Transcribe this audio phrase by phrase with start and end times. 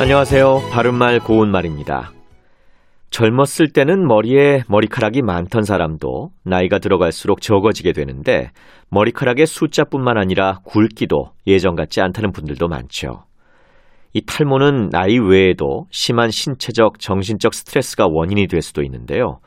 [0.00, 0.60] 안녕하세요.
[0.70, 2.12] 바른말 고운말입니다.
[3.10, 8.52] 젊었을 때는 머리에 머리카락이 많던 사람도 나이가 들어갈수록 적어지게 되는데
[8.90, 13.24] 머리카락의 숫자뿐만 아니라 굵기도 예전 같지 않다는 분들도 많죠.
[14.12, 19.40] 이 탈모는 나이 외에도 심한 신체적, 정신적 스트레스가 원인이 될 수도 있는데요.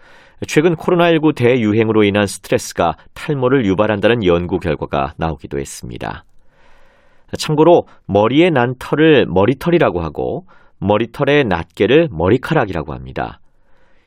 [0.48, 6.26] 최근 코로나19 대유행으로 인한 스트레스가 탈모를 유발한다는 연구 결과가 나오기도 했습니다.
[7.38, 10.46] 참고로 머리에 난 털을 머리털이라고 하고
[10.80, 13.40] 머리털의 낱개를 머리카락이라고 합니다.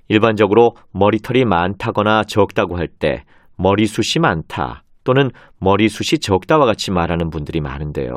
[0.09, 3.25] 일반적으로 머리털이 많다거나 적다고 할 때
[3.57, 8.11] 머리숱이 많다 또는 머리숱이 적다와 같이 말하는 분들이 많은데요.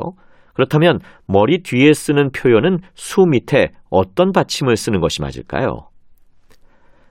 [0.54, 5.88] 그렇다면 머리 뒤에 쓰는 표현은 수 밑에 어떤 받침을 쓰는 것이 맞을까요?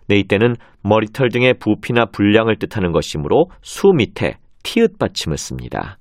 [0.09, 5.97] 네, 이때는 머리털 등의 부피나 분량을 뜻하는 것이므로 수 밑에 티읕 받침을 씁니다.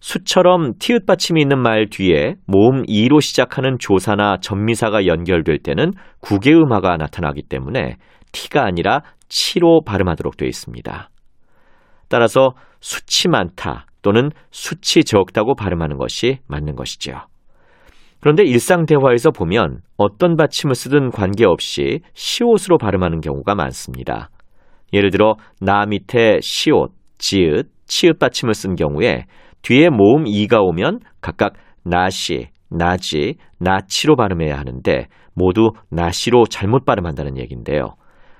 [0.00, 7.42] 수처럼 티읕 받침이 있는 말 뒤에 모음 이로 시작하는 조사나 전미사가 연결될 때는 구개음화가 나타나기
[7.42, 7.96] 때문에
[8.32, 11.10] 티가 아니라 치로 발음하도록 되어 있습니다.
[12.08, 17.12] 따라서 수치 많다 또는 수치 적다고 발음하는 것이 맞는 것이죠.
[18.20, 24.30] 그런데 일상 대화에서 보면 어떤 받침을 쓰든 관계없이 시옷으로 발음하는 경우가 많습니다.
[24.92, 29.24] 예를 들어 나 밑에 시옷, 지읒, 치읒 받침을 쓴 경우에
[29.62, 37.94] 뒤에 모음 이가 오면 각각 나시, 나지, 나치로 발음해야 하는데 모두 나시로 잘못 발음한다는 얘기인데요.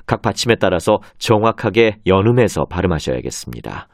[0.07, 3.89] 각 받침에 따라서 정확하게 연음해서 발음하셔야겠습니다.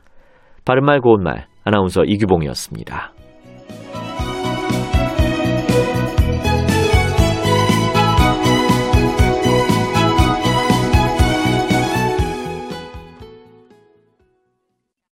[0.64, 3.23] 바른말 고운말 아나운서 이규봉이었습니다.